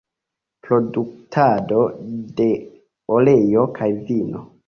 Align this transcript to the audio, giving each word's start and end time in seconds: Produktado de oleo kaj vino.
Produktado 0.67 1.83
de 2.41 2.49
oleo 3.19 3.67
kaj 3.81 3.91
vino. 4.09 4.43